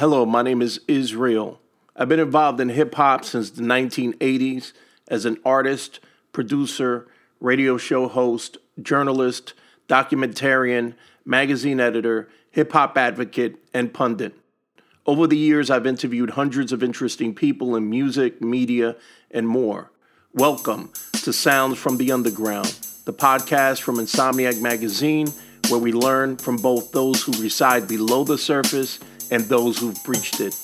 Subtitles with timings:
[0.00, 1.60] Hello, my name is Israel.
[1.94, 4.72] I've been involved in hip hop since the 1980s
[5.08, 6.00] as an artist,
[6.32, 7.06] producer,
[7.38, 9.52] radio show host, journalist,
[9.90, 10.94] documentarian,
[11.26, 14.32] magazine editor, hip hop advocate, and pundit.
[15.04, 18.96] Over the years, I've interviewed hundreds of interesting people in music, media,
[19.30, 19.92] and more.
[20.32, 20.92] Welcome
[21.24, 22.74] to Sounds from the Underground,
[23.04, 25.28] the podcast from Insomniac Magazine,
[25.68, 28.98] where we learn from both those who reside below the surface
[29.30, 30.54] and those who've breached it.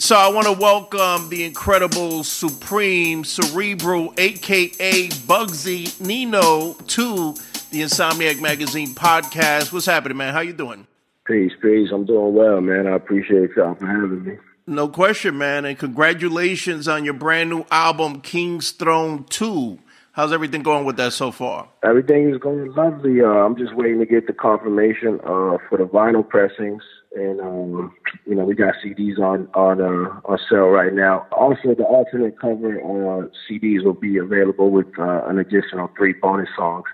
[0.00, 7.34] So I want to welcome the incredible, supreme, cerebral, aka Bugsy Nino to
[7.70, 9.70] the Insomniac Magazine podcast.
[9.70, 10.32] What's happening, man?
[10.32, 10.86] How you doing?
[11.26, 11.90] Peace, peace.
[11.92, 12.86] I'm doing well, man.
[12.86, 14.38] I appreciate y'all for having me.
[14.66, 15.66] No question, man.
[15.66, 19.78] And congratulations on your brand new album, King's Throne 2.
[20.18, 21.68] How's everything going with that so far?
[21.84, 23.20] Everything is going lovely.
[23.20, 26.82] Uh, I'm just waiting to get the confirmation uh, for the vinyl pressings,
[27.14, 27.94] and um,
[28.26, 31.24] you know we got CDs on on uh, on sale right now.
[31.30, 36.48] Also, the alternate cover uh, CDs will be available with uh, an additional three bonus
[36.56, 36.86] songs.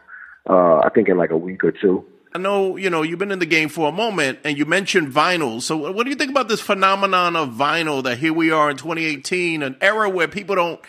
[0.47, 2.05] Uh, I think in like a week or two.
[2.35, 5.11] I know you know you've been in the game for a moment, and you mentioned
[5.11, 5.63] vinyl.
[5.63, 8.03] So, what do you think about this phenomenon of vinyl?
[8.03, 10.81] That here we are in 2018, an era where people don't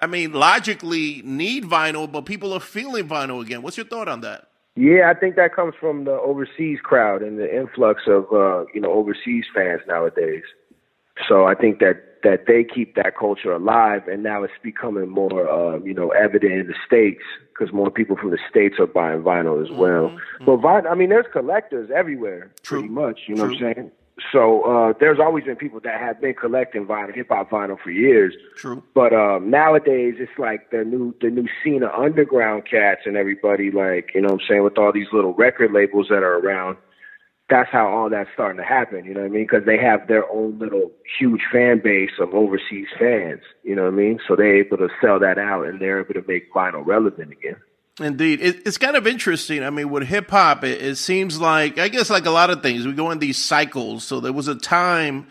[0.00, 3.62] I mean, logically need vinyl, but people are feeling vinyl again.
[3.62, 4.48] What's your thought on that?
[4.76, 8.80] Yeah, I think that comes from the overseas crowd and the influx of uh, you
[8.80, 10.44] know overseas fans nowadays.
[11.28, 15.50] So I think that that they keep that culture alive, and now it's becoming more
[15.50, 19.22] uh, you know evident in the states because more people from the states are buying
[19.22, 20.10] vinyl as well.
[20.10, 20.44] Mm-hmm.
[20.44, 22.80] But vinyl, I mean, there's collectors everywhere, True.
[22.80, 23.22] pretty much.
[23.26, 23.54] You know True.
[23.54, 23.90] what I'm saying?
[24.32, 27.90] So uh, there's always been people that have been collecting vinyl, hip hop vinyl for
[27.90, 28.34] years.
[28.56, 28.82] True.
[28.94, 33.70] But um, nowadays it's like the new the new scene of underground cats and everybody
[33.70, 36.76] like you know what I'm saying with all these little record labels that are around.
[37.48, 39.06] That's how all that's starting to happen.
[39.06, 39.44] You know what I mean?
[39.44, 43.40] Because they have their own little huge fan base of overseas fans.
[43.62, 44.18] You know what I mean?
[44.28, 47.56] So they're able to sell that out and they're able to make vinyl relevant again.
[48.00, 49.64] Indeed, it, it's kind of interesting.
[49.64, 52.62] I mean, with hip hop, it, it, seems like I guess like a lot of
[52.62, 54.04] things, we go in these cycles.
[54.04, 55.26] So there was a time,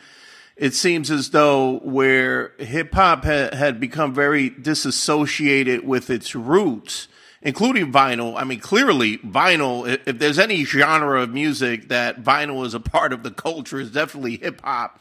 [0.58, 7.08] it seems as though where hip hop ha- had become very disassociated with its roots,
[7.42, 8.36] including vinyl.
[8.36, 9.88] I mean, clearly, vinyl.
[9.88, 13.80] If, if there's any genre of music that vinyl is a part of the culture,
[13.80, 15.00] is definitely hip hop.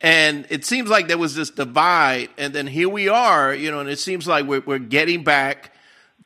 [0.00, 3.80] And it seems like there was this divide, and then here we are, you know,
[3.80, 5.72] and it seems like we're, we're getting back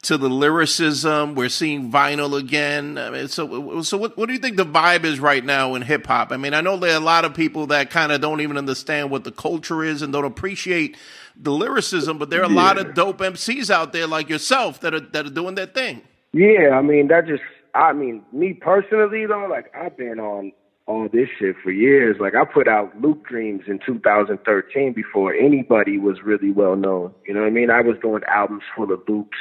[0.02, 1.34] to the lyricism.
[1.34, 2.96] We're seeing vinyl again.
[2.96, 5.82] I mean, so, so what, what do you think the vibe is right now in
[5.82, 6.32] hip hop?
[6.32, 8.56] I mean, I know there are a lot of people that kind of don't even
[8.56, 10.96] understand what the culture is and don't appreciate
[11.36, 12.54] the lyricism, but there are a yeah.
[12.54, 16.02] lot of dope MCs out there like yourself that are that are doing their thing.
[16.32, 17.42] Yeah, I mean, that just,
[17.74, 20.52] I mean, me personally though, like I've been on
[20.86, 22.16] all this shit for years.
[22.20, 27.14] Like I put out Loop Dreams in 2013 before anybody was really well known.
[27.26, 27.70] You know what I mean?
[27.70, 29.38] I was doing albums full of loops.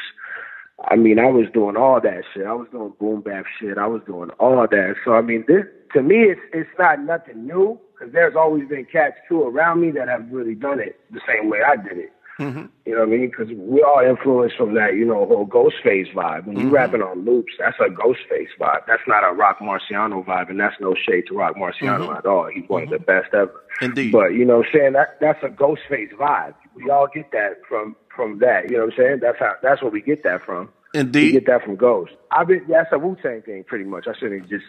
[0.87, 2.45] I mean, I was doing all that shit.
[2.45, 3.77] I was doing boom bap shit.
[3.77, 4.95] I was doing all that.
[5.03, 8.85] So I mean, this to me, it's it's not nothing new because there's always been
[8.85, 12.13] cats too around me that have really done it the same way I did it.
[12.39, 12.67] Mm-hmm.
[12.85, 13.29] You know what I mean?
[13.29, 16.45] Because we're all influenced from that, you know, whole Ghostface vibe.
[16.45, 16.71] When you Mhm.
[16.71, 18.85] rapping on loops, that's a Ghostface vibe.
[18.87, 22.17] That's not a Rock Marciano vibe, and that's no shade to Rock Marciano Mhm.
[22.17, 22.45] at all.
[22.45, 23.51] He's one of the best ever.
[23.81, 24.13] Indeed.
[24.13, 26.53] But you know, what I'm saying that that's a Ghostface vibe.
[26.83, 28.69] We all get that from from that.
[28.69, 29.19] You know what I'm saying?
[29.21, 30.69] That's how that's where we get that from.
[30.93, 32.13] Indeed, We get that from Ghost.
[32.31, 34.07] I've been that's a Wu Tang thing pretty much.
[34.07, 34.65] I shouldn't just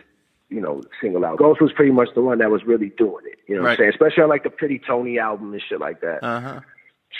[0.48, 1.38] you know single out.
[1.38, 3.38] Ghost was pretty much the one that was really doing it.
[3.46, 3.90] You know what I'm saying?
[3.90, 6.22] Especially on like the Pretty Tony album and shit like that.
[6.22, 6.60] Uh huh.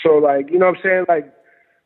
[0.03, 1.05] So like, you know what I'm saying?
[1.07, 1.33] Like,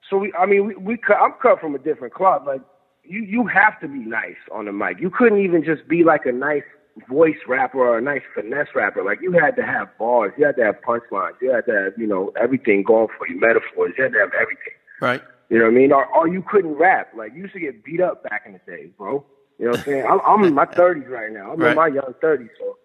[0.10, 2.44] so we, I mean, we, we cut, I'm cut from a different cloth.
[2.46, 2.62] Like,
[3.04, 5.00] you, you have to be nice on the mic.
[5.00, 6.64] You couldn't even just be like a nice
[7.10, 9.04] voice rapper or a nice finesse rapper.
[9.04, 10.34] Like, you had to have bars.
[10.38, 11.34] You had to have punchlines.
[11.42, 13.94] You had to have, you know, everything going for you, metaphors.
[13.98, 14.74] You had to have everything.
[15.02, 15.22] Right.
[15.50, 15.92] You know what I mean?
[15.92, 17.10] Or, or you couldn't rap.
[17.16, 19.26] Like, you used to get beat up back in the day, bro.
[19.60, 20.06] You know what I'm saying?
[20.10, 21.52] I'm, I'm in my 30s right now.
[21.52, 21.72] I'm Right.
[21.72, 22.50] in my young 30s.
[22.60, 22.78] So,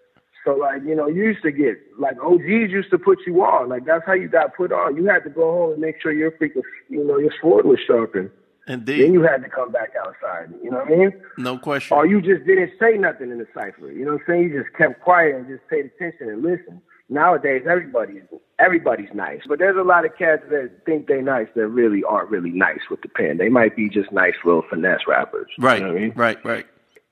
[0.44, 3.68] so like, you know, you used to get, like, OGs used to put you on.
[3.68, 4.96] Like, that's how you got put on.
[4.96, 7.78] You had to go home and make sure your freaking, you know, your sword was
[7.86, 8.30] sharpened.
[8.66, 10.52] Then you had to come back outside.
[10.62, 11.12] You know what I mean?
[11.38, 11.96] No question.
[11.96, 13.90] Or you just didn't say nothing in the cipher.
[13.90, 14.42] You know what I'm saying?
[14.50, 16.80] You just kept quiet and just paid attention and listened.
[17.08, 18.22] Nowadays, everybody's
[18.60, 22.30] everybody's nice, but there's a lot of cats that think they nice that really aren't
[22.30, 23.38] really nice with the pen.
[23.38, 25.48] They might be just nice little finesse rappers.
[25.58, 25.82] You Right.
[25.82, 26.12] know what I mean?
[26.14, 26.44] Right.
[26.44, 26.66] Right.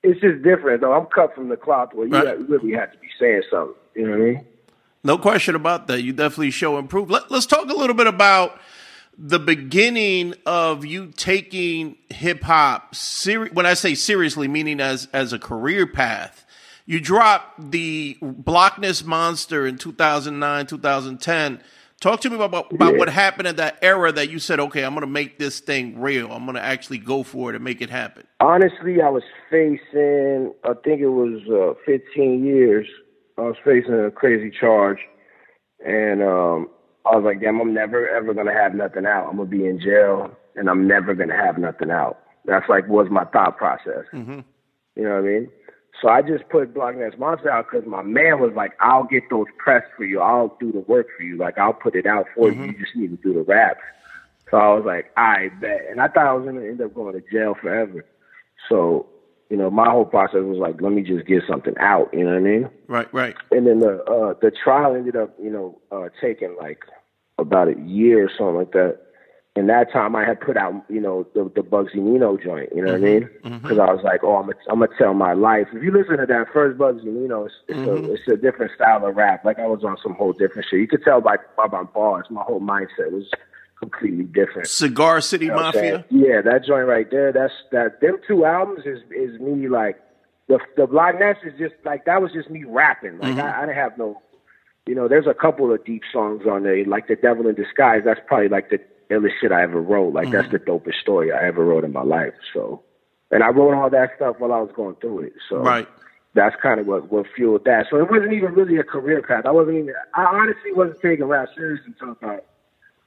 [0.05, 0.93] It's just different though.
[0.93, 2.39] I'm cut from the cloth where you Right.
[2.49, 3.75] really had to be saying something.
[3.97, 4.47] You know what I mean?
[5.03, 6.03] No question about that.
[6.03, 7.11] You definitely show improve.
[7.11, 8.61] Let, let's talk a little bit about
[9.19, 12.94] the beginning of you taking hip hop
[13.53, 16.44] when I say seriously, meaning as as a career path.
[16.87, 21.61] You dropped the Blockness Monster in 2009, 2010.
[22.00, 22.99] Talk to me about, about Yeah.
[22.99, 26.00] what happened in that era that you said, okay, I'm going to make this thing
[26.00, 26.32] real.
[26.32, 28.25] I'm going to actually go for it and make it happen.
[28.41, 32.87] Honestly, I was facing, I think it was uh, 15 years.
[33.37, 34.99] I was facing a crazy charge,
[35.85, 36.69] and um,
[37.10, 39.28] I was like, damn, I'm never ever gonna have nothing out.
[39.28, 42.19] I'm gonna be in jail, and I'm never gonna have nothing out.
[42.44, 44.05] That's like was my thought process.
[44.12, 44.44] Mhm.
[44.96, 45.50] You know what I mean?
[46.00, 49.25] So I just put Block Ness Monster out because my man was like, I'll get
[49.31, 50.20] those pressed for you.
[50.20, 51.37] I'll do the work for you.
[51.37, 52.64] Like, I'll put it out for you.
[52.66, 53.81] You just need to do the raps.
[54.50, 55.87] So I was like, I bet.
[55.90, 58.04] And I thought I was going to end up going to jail forever.
[58.69, 59.06] So,
[59.50, 62.11] you know, my whole process was like, let me just get something out.
[62.12, 62.70] You know what I mean?
[62.87, 63.34] Right, right.
[63.50, 66.78] And then the uh, the trial ended up, you know, uh, taking like
[67.38, 68.99] about a year or something like that.
[69.56, 72.70] And that time I had put out, you know, the the Bugsy Nino joint.
[72.75, 73.23] You know what I mean?
[73.23, 73.49] Mm-hmm.
[73.49, 73.58] Mm-hmm.
[73.62, 75.67] Because I was like, oh, I'm gonna, I'm gonna tell my life.
[75.73, 78.12] If you listen to that first Bugsy Nino, it's, it's, a, mm-hmm.
[78.12, 79.44] it's a different style of rap.
[79.44, 80.81] Like I was on some whole different shit.
[80.81, 83.29] You could tell by by my bars, my whole mindset was
[83.81, 84.69] completely different.
[84.69, 86.05] Cigar City You know Mafia.
[86.11, 87.32] Yeah, that joint right there.
[87.32, 88.00] That's that.
[88.00, 89.99] Them two albums is is me like
[90.49, 93.19] the the Ness is just like that was just me rapping.
[93.19, 94.20] Like I, I didn't have no,
[94.88, 95.06] you know.
[95.08, 98.02] There's a couple of deep songs on there, like the Devil in Disguise.
[98.05, 98.81] That's probably like the
[99.11, 100.12] illest shit I ever wrote.
[100.14, 102.35] Like that's the dopest story I ever wrote in my life.
[102.52, 102.82] So,
[103.31, 105.32] and I wrote all that stuff while I was going through it.
[105.49, 105.88] So Right.
[106.35, 107.87] that's kind of what what fueled that.
[107.90, 109.46] So it wasn't even really a career path.
[109.46, 109.94] I wasn't even.
[110.14, 112.44] I honestly wasn't taking rap serious until about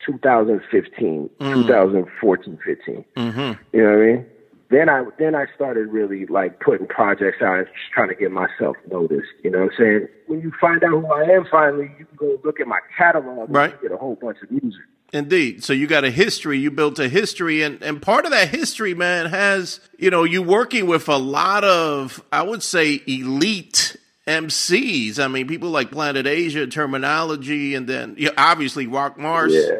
[0.05, 3.05] 2015, 2014, 15.
[3.15, 3.39] Mm-hmm.
[3.77, 4.25] You know what I mean?
[4.71, 8.31] Then I then I started really like putting projects out and just trying to get
[8.31, 9.27] myself noticed.
[9.43, 10.07] You know what I'm saying?
[10.27, 13.47] When you find out who I am finally, you can go look at my catalog
[13.47, 13.73] and Right.
[13.81, 14.81] you get a whole bunch of music.
[15.11, 15.61] Indeed.
[15.61, 18.93] So you got a history, you built a history and, and part of that history,
[18.93, 25.19] man, has, you know, you working with a lot of, I would say, elite MCs.
[25.19, 29.53] I mean, people like Planet Asia, Terminology, and then yeah, obviously Rock Mars.
[29.53, 29.79] Yeah.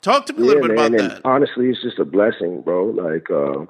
[0.00, 1.22] Talk to me a little bit man, about that.
[1.24, 2.84] Honestly, it's just a blessing, bro.
[2.84, 3.66] Like uh,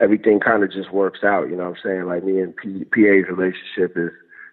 [0.00, 1.48] everything kind of just works out.
[1.48, 2.04] You know what I'm saying?
[2.06, 4.10] Like me and P- PA's relationship is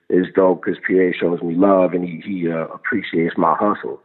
[0.10, 4.02] is dope because PA shows me love and he he uh, appreciates my hustle.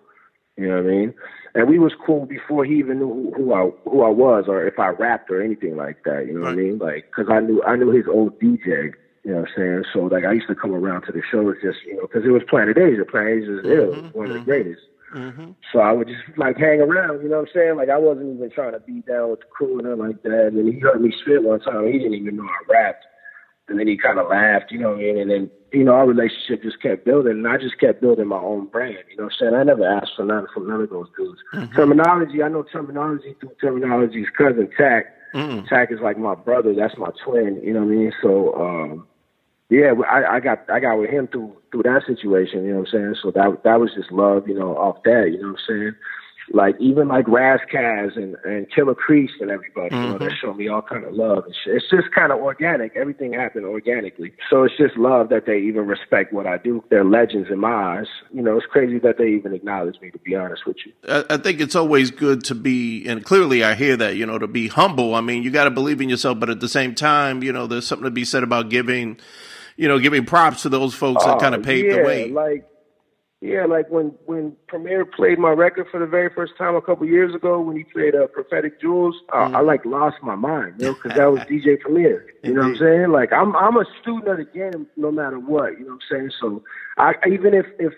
[0.56, 1.14] You know what I mean?
[1.54, 4.66] And we was cool before he even knew who, who I who I was or
[4.66, 6.26] if I rapped or anything like that.
[6.26, 6.78] You know what I mean?
[6.78, 8.92] Like, cause I knew I knew his old DJ.
[9.24, 9.84] You know what I'm saying?
[9.92, 12.30] So like I used to come around to the shows just you know because it
[12.30, 13.04] was Planet Asia.
[13.04, 14.82] Planet Asia is was one of the greatest.
[15.16, 15.52] Mm-hmm.
[15.72, 17.76] So I would just like hang around, you know what I'm saying?
[17.76, 20.48] Like I wasn't even trying to be down with the crew or nothing like that.
[20.52, 21.86] And he heard me spit one time.
[21.86, 23.06] He didn't even know I rapped.
[23.68, 25.18] And then he kind of laughed, you know what I mean?
[25.18, 27.32] And then, you know, our relationship just kept building.
[27.32, 29.54] And I just kept building my own brand, you know what I'm saying?
[29.54, 31.40] I never asked for nothing from none of those dudes.
[31.74, 35.06] Terminology, I know terminology through terminology's cousin, Tack.
[35.34, 35.66] Mm.
[35.68, 36.74] Tack is like my brother.
[36.74, 38.12] That's my twin, you know what I mean?
[38.22, 39.06] So, um,
[39.68, 42.88] yeah, I, I got I got with him through through that situation, you know what
[42.88, 43.16] I'm saying?
[43.22, 45.94] So that that was just love, you know, off that, you know what I'm saying?
[46.52, 50.34] Like even like Ras Kass and, and Killah Priest and everybody, you know, that mm-hmm.
[50.40, 51.74] showed me all kind of love and shit.
[51.74, 52.94] It's just kind of organic.
[52.94, 54.32] Everything happened organically.
[54.48, 56.84] So it's just love that they even respect what I do.
[56.88, 58.06] They're legends in my eyes.
[58.32, 60.92] You know, it's crazy that they even acknowledge me, to be honest with you.
[61.08, 64.38] I, I think it's always good to be, and clearly I hear that, you know,
[64.38, 65.16] to be humble.
[65.16, 67.66] I mean, you got to believe in yourself, but at the same time, you know,
[67.66, 69.18] there's something to be said about giving,
[69.76, 72.30] you know, giving props to those folks that kind of paved yeah, the way.
[72.30, 72.66] Like,
[73.42, 77.06] yeah, like when when Premier played my record for the very first time a couple
[77.06, 79.56] years ago when he played uh, Prophetic Jewels, uh, Mm-hmm.
[79.56, 82.26] I like lost my mind, you know, because that was DJ Premier.
[82.42, 83.12] You know what I'm saying?
[83.12, 85.78] Like I'm I'm a student of the game no matter what.
[85.78, 86.30] You know what I'm saying?
[86.40, 86.64] So
[86.96, 87.92] I even if if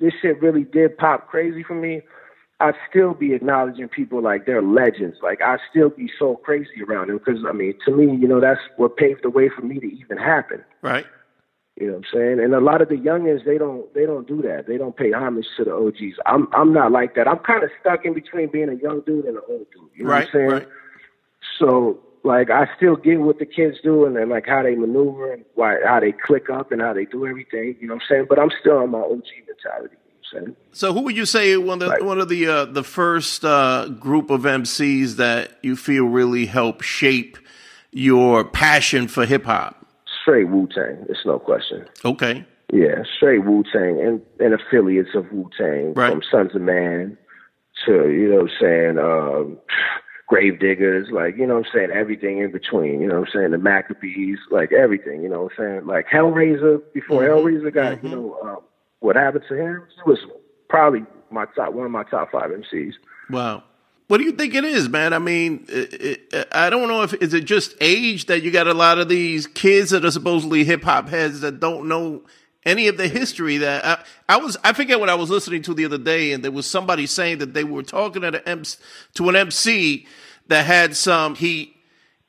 [0.00, 2.02] this shit really did pop crazy for me.
[2.62, 5.16] I'd still be acknowledging people like they're legends.
[5.22, 8.38] Like I'd still be so crazy around them because I mean, to me, you know,
[8.38, 10.62] that's what paved the way for me to even happen.
[10.82, 11.06] Right.
[11.80, 12.40] You know what I'm saying?
[12.40, 14.66] And a lot of the youngins, they don't they don't do that.
[14.68, 16.18] They don't pay homage to the OGs.
[16.26, 17.26] I'm I'm not like that.
[17.26, 19.88] I'm kind of stuck in between being a young dude and an old dude.
[19.94, 20.28] You know Right.
[20.32, 20.50] what I'm saying?
[20.50, 20.68] Right.
[21.58, 25.32] So like I still get what the kids do and then like how they maneuver
[25.32, 27.76] and why how they click up and how they do everything.
[27.80, 28.26] You know what I'm saying?
[28.28, 29.96] But I'm still on my OG mentality.
[29.96, 30.56] You know what I'm saying?
[30.72, 32.04] So, who would you say one of the, Right.
[32.04, 36.84] one of the uh, the first uh, group of MCs that you feel really helped
[36.84, 37.38] shape
[37.90, 39.86] your passion for hip hop?
[40.30, 41.06] Straight Wu Tang.
[41.08, 41.86] It's no question.
[42.04, 42.46] Okay.
[42.72, 46.12] Yeah, straight Wu Tang and, and affiliates of Wu Tang Right.
[46.12, 47.18] from Sunz of Man
[47.84, 49.58] to, you know what I'm saying, um,
[50.30, 53.50] Gravediggaz, like, you know what I'm saying, everything in between, you know what I'm saying,
[53.50, 57.74] the Maccabees, like everything, you know what I'm saying, like Hell Razah, before Hell Razah
[57.74, 58.58] got, you know, um,
[59.00, 60.20] what happened to him, he was
[60.68, 62.92] probably my top, one of my top five MCs.
[63.30, 63.64] Wow.
[64.10, 65.12] What do you think it is, man?
[65.12, 68.66] I mean, it, it, I don't know if is it just age that you got
[68.66, 72.22] a lot of these kids that are supposedly hip hop heads that don't know
[72.66, 74.56] any of the history that I, I, was.
[74.64, 77.38] I forget what I was listening to the other day, and there was somebody saying
[77.38, 78.64] that they were talking at an
[79.14, 80.08] to an MC
[80.48, 81.76] that had some heat,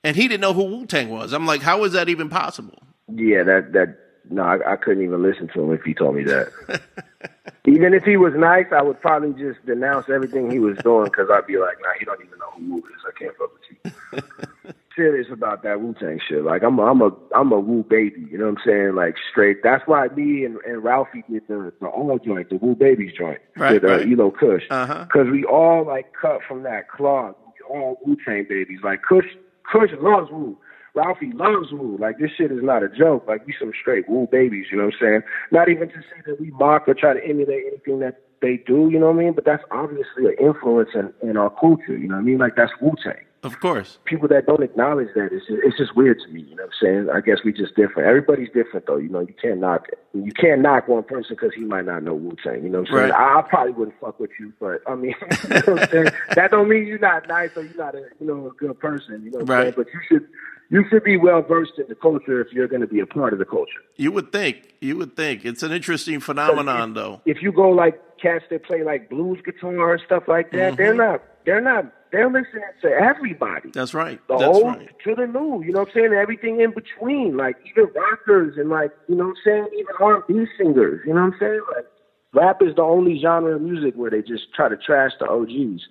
[0.03, 1.33] and he didn't know who Wu Tang was.
[1.33, 2.77] I'm like, how is that even possible?
[3.11, 3.97] Yeah, that that
[4.31, 6.51] no, I, I couldn't even listen to him if he told me that.
[7.65, 11.29] even if he was nice, I would probably just denounce everything he was doing because
[11.31, 13.03] I'd be like, nah, he don't even know who Wu is.
[13.07, 14.23] I can't fuck with
[14.63, 14.73] you.
[14.95, 16.43] Serious about that Wu Tang shit.
[16.43, 18.27] Like I'm a, I'm a I'm a Wu baby.
[18.29, 18.95] You know what I'm saying?
[18.95, 19.63] Like straight.
[19.63, 23.39] That's why me and, and Ralphie did the the all joint, the Wu Babies joint,
[23.55, 24.03] right, with uh.
[24.03, 25.23] Elo Kush, because Uh-huh.
[25.31, 27.35] we all like cut from that cloth.
[27.45, 28.79] We all Wu Tang babies.
[28.83, 29.25] Like Kush
[29.71, 30.57] Kush loves Wu.
[30.93, 31.97] Ralphie loves Wu.
[31.99, 33.25] Like this shit is not a joke.
[33.27, 35.21] Like we some straight Wu babies, you know what I'm saying?
[35.51, 38.89] Not even to say that we mock or try to emulate anything that they do,
[38.91, 39.33] you know what I mean?
[39.33, 42.39] But that's obviously an influence in, in our culture, you know what I mean?
[42.39, 43.13] Like that's Wu Tang.
[43.43, 43.97] Of course.
[44.05, 46.73] People that don't acknowledge that, it's just, it's just weird to me, you know what
[46.87, 47.09] I'm saying?
[47.11, 48.07] I guess we just different.
[48.07, 51.63] Everybody's different though, you know, you can't knock you can't knock one person because he
[51.63, 53.09] might not know Wu Tang, you know what I'm saying?
[53.11, 53.13] Right.
[53.13, 56.07] I, I probably wouldn't fuck with you, but I mean, you know what I'm saying?
[56.35, 59.23] That don't mean you're not nice or you're not a, you know, a good person,
[59.23, 59.63] you know what I'm Right.
[59.65, 59.73] saying?
[59.77, 60.27] But you should,
[60.71, 63.33] you should be well versed in the culture if you're going to be a part
[63.33, 63.81] of the culture.
[63.97, 64.73] You would think.
[64.79, 65.43] You would think.
[65.45, 67.21] It's an interesting phenomenon, though.
[67.25, 70.75] If you go like cats that play like blues guitar and stuff like that, mm-hmm.
[70.77, 73.69] they're not, they're not, they're listening to everybody.
[73.73, 74.25] That's right.
[74.29, 74.89] the That's old right.
[75.03, 76.13] to the new, you know what I'm saying?
[76.13, 79.67] Everything in between, like even rockers and like, you know what I'm saying?
[79.73, 81.61] Even R&B singers, you know what I'm saying?
[81.75, 81.85] Like
[82.33, 85.83] rap is the only genre of music where they just try to trash the OGs.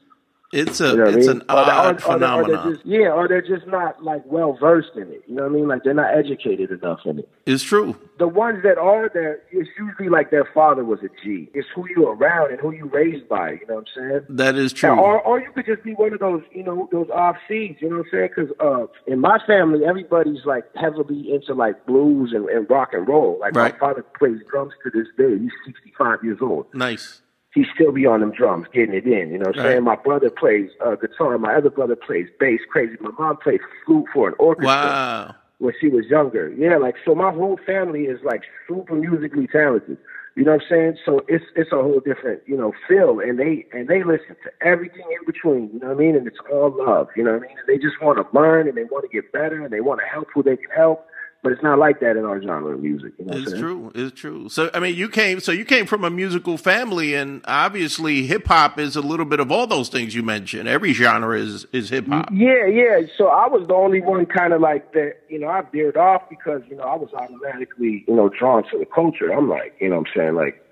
[0.52, 1.42] It's a You know it's I mean?
[1.42, 2.72] an Or they- or- odd or they- or phenomenon.
[2.74, 5.22] just- yeah, or they're just not like well versed in it.
[5.28, 5.68] You know what I mean?
[5.68, 7.28] Like they're not educated enough in it.
[7.46, 7.94] It's true.
[8.18, 11.48] The ones that are there, it's usually like their father was a G.
[11.54, 13.52] It's who you're around and who you raised by.
[13.52, 14.20] You know what I'm saying?
[14.28, 14.90] That is true.
[14.90, 17.80] or or you could just be one of those, you know, those off seeds.
[17.80, 18.30] You know what I'm saying?
[18.34, 23.06] Because uh, in my family, everybody's like heavily into like blues and, and rock and
[23.06, 23.38] roll.
[23.40, 23.72] Like Right.
[23.74, 25.38] my father plays drums to this day.
[25.38, 26.66] He's 65 years old.
[26.74, 27.22] nice.
[27.52, 29.30] He still be on them drums, getting it in.
[29.32, 29.72] You know what I'm Right.
[29.72, 29.84] saying?
[29.84, 31.36] My brother plays uh, guitar.
[31.38, 32.60] My other brother plays bass.
[32.70, 32.96] Crazy.
[33.00, 35.34] My mom plays flute for an orchestra Wow.
[35.58, 36.48] when she was younger.
[36.56, 39.98] Yeah, like so my whole family is like super musically talented.
[40.36, 40.98] You know what I'm saying?
[41.04, 44.50] So it's it's a whole different, you know, feel and they and they listen to
[44.64, 46.14] everything in between, you know what I mean?
[46.16, 47.58] And it's all love, you know what I mean?
[47.58, 50.00] And they just want to learn and they want to get better and they want
[50.00, 51.04] to help who they can help.
[51.42, 53.14] But it's not like that in our genre of music.
[53.18, 53.90] You know It's true.
[53.94, 54.50] It's true.
[54.50, 55.40] So I mean, you came.
[55.40, 59.40] So you came from a musical family, and obviously, hip hop is a little bit
[59.40, 60.68] of all those things you mentioned.
[60.68, 62.28] Every genre is is hip hop.
[62.30, 63.00] Yeah, yeah.
[63.16, 66.28] So I was the only one kind of like that, you know, I veered off
[66.28, 69.32] because, you know, I was automatically, you know, drawn to the culture.
[69.32, 70.34] I'm like, you know what I'm saying?
[70.34, 70.62] Like,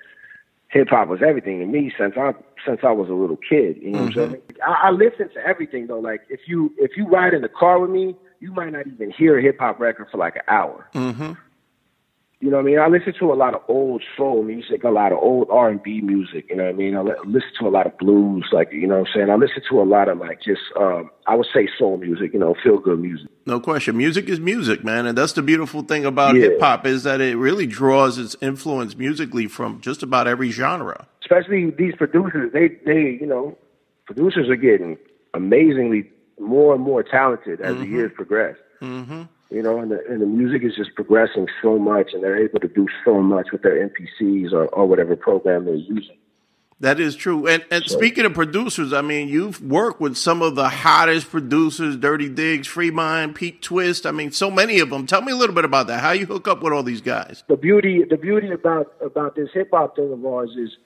[0.68, 2.34] hip hop was everything to me since I
[2.66, 3.76] since I was a little kid.
[3.80, 4.32] You know what I'm mm-hmm.
[4.32, 4.42] saying?
[4.66, 6.00] I, I listen to everything though.
[6.00, 9.10] Like if you if you ride in the car with me, you might not even
[9.10, 10.88] hear a hip hop record for like an hour.
[10.94, 11.32] Mm-hmm.
[12.40, 12.78] You know what I mean?
[12.78, 15.82] I listen to a lot of old soul music, a lot of old R and
[15.82, 16.46] B music.
[16.48, 16.96] You know what I mean?
[16.96, 19.30] I listen to a lot of blues, like you know what I'm saying.
[19.30, 22.32] I listen to a lot of like just um, I would say soul music.
[22.32, 23.26] You know, feel good music.
[23.44, 23.96] No question.
[23.96, 26.42] Music is music, man, and that's the beautiful thing about Yeah.
[26.42, 31.08] hip hop is that it really draws its influence musically from just about every genre.
[31.22, 33.58] especially these producers, they they you know,
[34.06, 34.96] producers are getting
[35.34, 36.08] amazingly
[36.40, 38.56] more and more talented as the years progress.
[38.80, 39.22] Mm-hmm.
[39.50, 42.60] You know, and the and the music is just progressing so much, and they're able
[42.60, 46.16] to do so much with their MPCs or or whatever program they're using.
[46.80, 47.46] That is true.
[47.46, 51.96] And and speaking of producers, I mean, you've worked with some of the hottest producers:
[51.96, 54.06] Dirty Diggs, Free Mind, Pete Twist.
[54.06, 55.06] I mean, so many of them.
[55.06, 56.00] Tell me a little bit about that.
[56.00, 57.42] How you hook up with all these guys?
[57.48, 60.76] The beauty the beauty about about this hip hop thing of ours is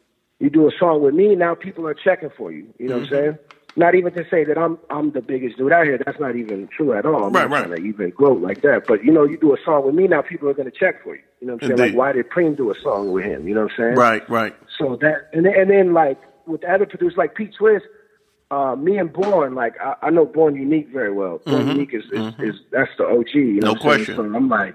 [0.43, 2.67] you do a song with me, now people are checking for you.
[2.77, 3.39] You know what I'm saying?
[3.75, 5.99] Not even to say that I'm I'm the biggest dude out here.
[6.05, 7.25] That's not even true at all.
[7.25, 7.77] I'm Right, not right.
[7.79, 8.83] to even gloat like that.
[8.87, 11.03] But you know, you do a song with me now, people are going to check
[11.03, 11.23] for you.
[11.41, 11.81] You know what I'm saying?
[11.81, 13.49] Like, why did Preem do a song with him?
[13.49, 13.95] You know what I'm saying?
[13.95, 14.55] Right, right.
[14.79, 17.87] So that and then, and then like with the other producers like Pete Twist,
[18.51, 21.41] uh, me and Born, like I, I know Born Unique very well.
[21.47, 23.35] Born Unique is, is, is that's the OG.
[23.35, 23.65] You know Mm-hmm.
[23.65, 24.05] No what I'm saying?
[24.05, 24.17] question.
[24.17, 24.75] So I'm like,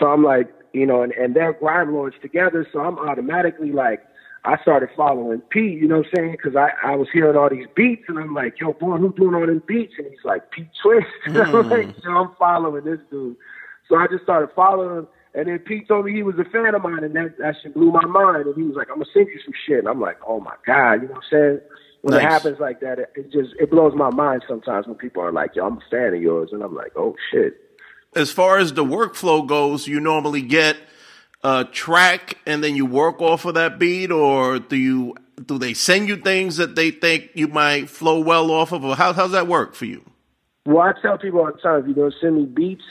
[0.00, 2.66] so I'm like, you know, and, and they're grime lords together.
[2.72, 4.02] So I'm automatically like,
[4.46, 5.78] I started following Pete.
[5.80, 6.32] You know what I'm saying?
[6.32, 9.34] Because I I was hearing all these beats, and I'm like, yo, boy, who's doing
[9.34, 9.94] all them beats?
[9.98, 11.06] And he's like, Pete Twist.
[11.26, 11.70] And I'm Mm.
[11.70, 13.36] like, yo, I'm following this dude.
[13.88, 15.08] So I just started following him.
[15.34, 17.74] And then Pete told me he was a fan of mine, and that, that shit
[17.74, 18.46] blew my mind.
[18.46, 19.80] And he was like, I'm going to send you some shit.
[19.80, 21.60] And I'm like, oh my God, you know what I'm saying?
[22.02, 25.22] When it happens like that, it, it just, it blows my mind sometimes when people
[25.22, 26.50] are like, yo, I'm a fan of yours.
[26.52, 27.58] And I'm like, oh shit.
[28.14, 30.76] As far as the workflow goes, you normally get
[31.44, 35.14] a track and then you work off of that beat, or do you
[35.44, 38.96] do they send you things that they think you might flow well off of, or
[38.96, 40.02] how how's that work for you?
[40.64, 42.82] Well, I tell people all the time, if you're gonna send me beats,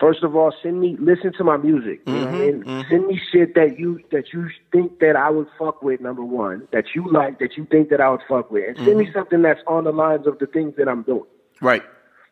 [0.00, 2.00] first of all, send me listen to my music.
[2.06, 2.64] You know what I mean?
[2.64, 6.00] Mm-hmm, Send me shit that you that you think that I would fuck with.
[6.00, 8.88] Number one, that you like, that you think that I would fuck with, and send
[8.88, 8.98] Mm-hmm.
[8.98, 11.24] me something that's on the lines of the things that I'm doing.
[11.60, 11.82] Right.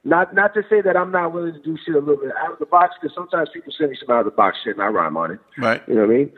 [0.04, 2.52] Not not to say that I'm not willing to do shit a little bit out
[2.52, 4.82] of the box, because sometimes people send me some out of the box shit and
[4.82, 5.40] I rhyme on it.
[5.56, 5.82] Right.
[5.88, 6.32] You know what I mean?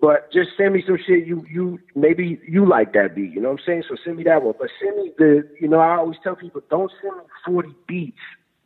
[0.00, 3.32] But just send me some shit you you maybe you like that beat.
[3.32, 3.84] You know what I'm saying?
[3.88, 4.54] So send me that one.
[4.58, 8.18] But send me the you know I always tell people don't send me 40 beats.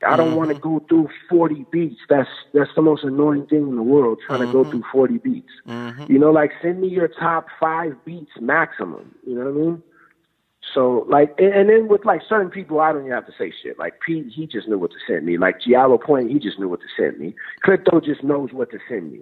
[0.06, 0.78] I don't want to mm-hmm.
[0.78, 2.00] go through 40 beats.
[2.08, 4.70] That's that's the most annoying thing in the world trying to go mm-hmm.
[4.70, 5.52] through 40 beats.
[5.68, 6.10] Mm-hmm.
[6.10, 9.14] You know, like send me your top five beats maximum.
[9.26, 9.82] You know what I mean?
[10.74, 13.52] So like, and, and then with like certain people, I don't even have to say
[13.62, 13.78] shit.
[13.78, 15.38] Like Pete, he just knew what to send me.
[15.38, 17.34] Like Giallo Point, he just knew what to send me.
[17.62, 19.20] Crypto just knows what to send me.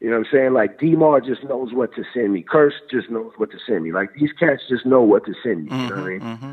[0.00, 0.52] You know what I'm saying?
[0.54, 2.42] Like Demar just knows what to send me.
[2.42, 3.92] Curse just knows what to send me.
[3.92, 5.70] Like these cats just know what to send me.
[5.70, 6.20] You know what I mm-hmm, mean?
[6.20, 6.52] Mm-hmm.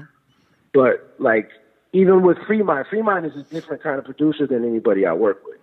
[0.74, 1.50] But like
[1.94, 5.56] even with Fremont, Fremont is a different kind of producer than anybody I work with.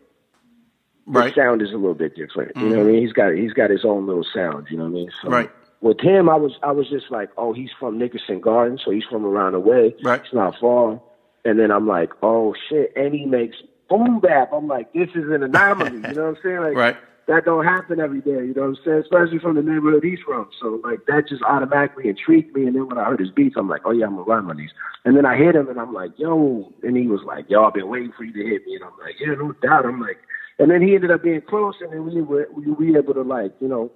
[1.07, 1.35] His Right.
[1.35, 2.53] sound is a little bit different.
[2.57, 2.93] You know what I mm-hmm.
[2.93, 3.03] mean?
[3.03, 4.69] He's got he's got his own little sound.
[4.71, 5.11] You know what I mean?
[5.23, 5.51] So Right.
[5.85, 9.05] With him, I was I was just like, oh, he's from Nickerson Garden, so he's
[9.05, 9.95] from around the way.
[10.03, 10.19] Right.
[10.25, 10.99] It's not far.
[11.45, 13.57] And then I'm like, oh shit, and he makes
[13.91, 14.51] boom bap.
[14.55, 15.97] I'm like, this is an anomaly.
[15.97, 16.57] you know what I'm saying?
[16.69, 16.97] Like Right.
[17.29, 18.31] that don't happen every day.
[18.49, 19.03] You know what I'm saying?
[19.05, 20.49] Especially from the neighborhood he's from.
[20.59, 22.67] So like that just automatically intrigued me.
[22.67, 24.57] And then when I heard his beats, I'm like, oh yeah, I'm gonna run on
[24.57, 24.71] these.
[25.05, 26.73] And then I hit him, and I'm like, yo.
[26.83, 28.77] And he was like, yo, I've been waiting for you to hit me.
[28.77, 29.85] And I'm like, yeah, no doubt.
[29.85, 30.17] I'm like,
[30.59, 33.21] and then he ended up being close, and then we were we were able to
[33.23, 33.93] like, you know,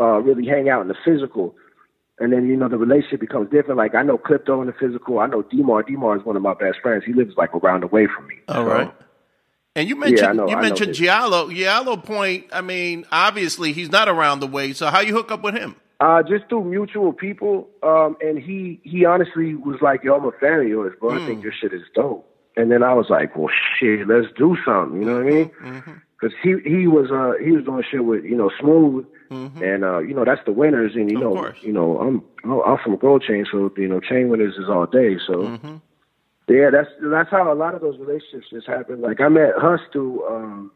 [0.00, 1.54] uh, really hang out in the physical.
[2.18, 3.78] And then you know the relationship becomes different.
[3.78, 5.18] Like I know Clipto in the physical.
[5.20, 5.82] I know Demar.
[5.82, 7.04] Demar is one of my best friends.
[7.06, 8.34] He lives like around the way from me.
[8.48, 8.94] All So, right.
[9.76, 10.94] And you mentioned I know- you I know mentioned.
[10.94, 11.48] Giallo.
[11.50, 12.46] Giallo Point.
[12.52, 14.72] I mean, obviously he's not around the way.
[14.74, 15.76] So how you hook up with him?
[16.00, 17.68] Uh, just through mutual people.
[17.82, 21.10] Um, and he he honestly was like, "Yo, I'm a fan of yours, bro.
[21.10, 22.26] I think your shit is dope."
[22.56, 25.50] And then I was like, "Well, shit, let's do something." You know what I mean?
[26.20, 29.98] Because he he was uh he was doing shit with you know Smooth, and uh
[30.00, 31.58] you know that's the winners, and you Of know course.
[31.62, 35.16] you know I'm I'm from Gold Chain, so you know Chain Winners is all day,
[35.26, 35.58] so.
[36.48, 39.00] Yeah, that's that's how a lot of those relationships just happen.
[39.00, 40.72] Like I met Hus through um,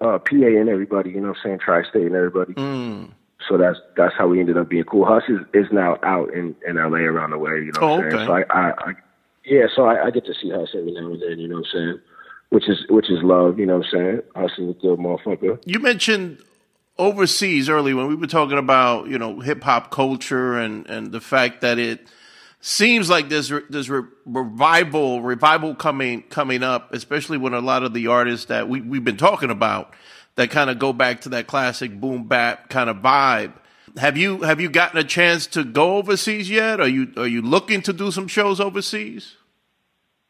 [0.00, 2.54] uh, PA and everybody, you know what I'm saying, Tri-State and everybody.
[2.54, 3.10] Mm.
[3.48, 5.04] So that's that's how we ended up being cool.
[5.04, 7.94] Hus is, is now out in, in LA around the way, you know what Oh,
[7.96, 8.14] I'm saying?
[8.14, 8.26] okay.
[8.26, 8.92] So I, I, I
[9.44, 11.66] yeah, so I, I get to see Hus every now and then, you know what
[11.66, 12.00] I'm saying?
[12.52, 14.22] Which is which is love, you know what I'm saying?
[14.36, 15.58] Hus is the motherfucker.
[15.64, 16.42] You mentioned
[16.98, 21.20] overseas earlier when we were talking about you know hip hop culture and and the
[21.22, 22.06] fact that it
[22.60, 27.94] seems like there's there's re- revival revival coming coming up, especially when a lot of
[27.94, 29.94] the artists that we we've been talking about
[30.34, 33.54] that kind of go back to that classic boom bap kind of vibe.
[33.96, 36.80] Have you have you gotten a chance to go overseas yet?
[36.80, 39.36] Are you are you looking to do some shows overseas?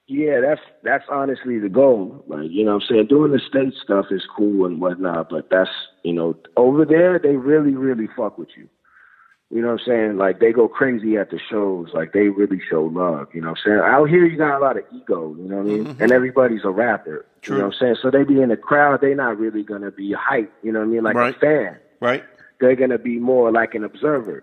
[0.08, 2.24] Yeah, that's that's honestly the goal.
[2.26, 3.06] Like, you know what I'm saying?
[3.06, 5.70] Doing the state stuff is cool and whatnot, but that's
[6.02, 8.68] you know, over there they really, really fuck with you.
[9.50, 10.16] You know what I'm saying?
[10.16, 11.90] Like they go crazy at the shows.
[11.92, 13.28] Like they really show love.
[13.34, 13.80] You know what I'm saying?
[13.84, 15.84] Out here you got a lot of ego, you know what I mean?
[15.86, 16.02] Mm-hmm.
[16.02, 17.26] And everybody's a rapper.
[17.42, 17.56] True.
[17.56, 17.96] You know what I'm saying?
[18.02, 20.86] So they be in the crowd, they not really gonna be hyped, you know what
[20.86, 21.02] I mean?
[21.02, 21.36] Like Right.
[21.36, 21.76] a fan.
[22.00, 22.24] Right,
[22.60, 24.42] They're gonna be more like an observer.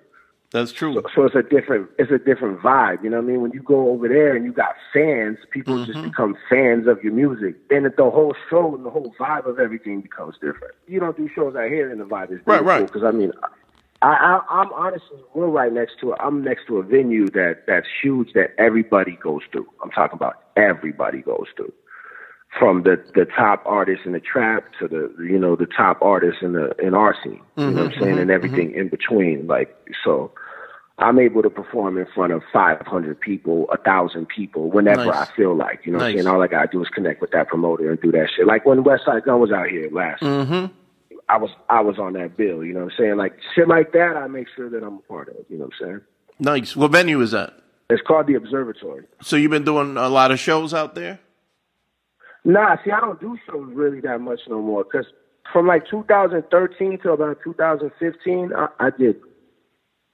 [0.51, 1.01] That's true.
[1.15, 3.03] So it's a different it's a different vibe.
[3.03, 3.41] You know what I mean?
[3.41, 5.91] When you go over there and you got fans, people Mm-hmm.
[5.91, 7.55] just become fans of your music.
[7.69, 10.73] Then the whole show and the whole vibe of everything becomes different.
[10.87, 12.85] You don't do shows out here and the vibe is Right, right.
[12.85, 13.31] Because I mean,
[14.01, 16.17] I, I I'm honestly we're right next to it.
[16.19, 19.67] I'm next to a venue that that's huge that everybody goes through.
[19.83, 21.73] I'm talking about everybody goes through.
[22.57, 26.41] From the the top artists in the trap to the you know the top artists
[26.41, 28.79] in the in our scene, you know what I'm mm-hmm, saying, mm-hmm, and everything mm-hmm.
[28.79, 29.45] in between.
[29.45, 30.31] Like so,
[30.97, 35.29] I'm able to perform in front of 500 people, a thousand people, whenever Nice.
[35.29, 35.85] I feel like.
[35.85, 36.27] You know what I'm saying?
[36.27, 38.47] All I gotta do is connect with that promoter and do that shit.
[38.47, 40.73] Like when Westside Gunn was out here last, Mm-hmm.
[41.29, 42.65] I was I was on that bill.
[42.65, 43.17] You know what I'm saying?
[43.17, 45.35] Like shit like that, I make sure that I'm a part of.
[45.47, 46.01] You know what I'm saying?
[46.39, 46.75] Nice.
[46.75, 47.53] What venue is that?
[47.89, 49.05] It's called the Observatory.
[49.21, 51.19] So you've been doing a lot of shows out there?
[52.45, 54.83] Nah, see, I don't do shows really that much no more.
[54.83, 55.05] Cause
[55.51, 59.15] from like 2013 to about 2015, I, I did.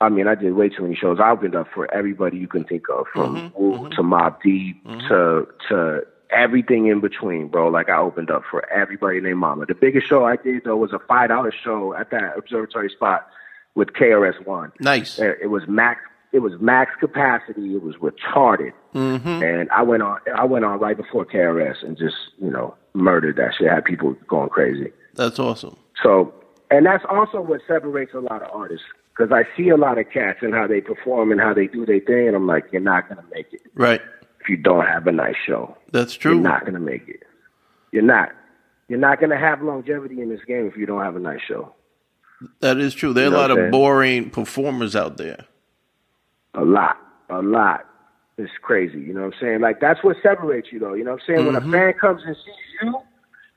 [0.02, 1.20] I mean, I did way too many shows.
[1.22, 3.90] I opened up for everybody you can think of, from mm-hmm, Wu mm-hmm.
[3.92, 5.08] to Mobb Deep mm-hmm.
[5.08, 7.70] to to everything in between, bro.
[7.70, 9.66] Like I opened up for everybody named Mama.
[9.66, 13.28] The biggest show I did though was a five dollar show at that observatory spot
[13.74, 14.72] with KRS One.
[14.80, 15.18] Nice.
[15.20, 16.02] It was max.
[16.36, 17.76] It was max capacity.
[17.76, 19.28] It was retarded, Mm-hmm.
[19.44, 20.20] and I went on.
[20.36, 23.70] I went on right before KRS and just you know murdered that shit.
[23.70, 24.92] Had people going crazy.
[25.14, 25.78] That's awesome.
[26.04, 26.34] So,
[26.70, 28.86] and that's also what separates a lot of artists
[29.18, 31.86] because I see a lot of cats and how they perform and how they do
[31.86, 34.02] their thing, and I'm like, you're not gonna make it Right.
[34.42, 35.78] if you don't have a nice show.
[35.94, 36.34] That's true.
[36.34, 37.24] You're not gonna make it.
[37.94, 38.34] You're not.
[38.90, 41.74] You're not gonna have longevity in this game if you don't have a nice show.
[42.60, 43.14] That is true.
[43.14, 45.46] There are You know a lot of boring performers out there.
[46.58, 46.98] A lot,
[47.30, 47.86] a lot.
[48.38, 49.00] It's crazy.
[49.00, 49.62] You know what I'm saying?
[49.62, 50.94] Like that's what separates you, though.
[50.94, 51.46] You know what I'm saying?
[51.46, 51.72] When a mm-hmm.
[51.72, 53.00] fan comes and sees you,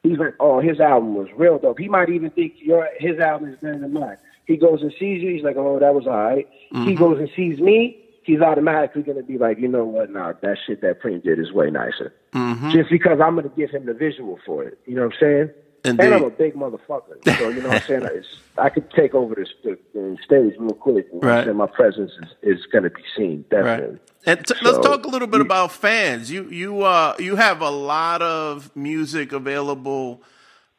[0.02, 3.50] he's like, "Oh, his album was real dope." He might even think your his album
[3.50, 4.16] is better than mine.
[4.46, 5.34] He goes and sees you.
[5.34, 6.94] He's like, "Oh, that was all right." He mm-hmm.
[6.94, 8.04] goes and sees me.
[8.22, 10.10] He's automatically gonna be like, "You know what?
[10.10, 12.70] Nah, that shit that Prince did is way nicer." Mm-hmm.
[12.70, 14.78] Just because I'm gonna give him the visual for it.
[14.86, 15.50] You know what I'm saying?
[15.88, 16.04] Indeed.
[16.06, 18.02] And I'm a big motherfucker, so you know what I'm saying.
[18.14, 21.06] It's, I could take over this the, the stage real quick.
[21.12, 21.44] You know Right.
[21.44, 21.56] saying?
[21.56, 22.10] My presence
[22.42, 23.62] is, is going to be seen Right.
[23.62, 23.98] definitely.
[24.26, 26.30] And t- let's talk a little bit you- about fans.
[26.30, 30.22] You you uh you have a lot of music available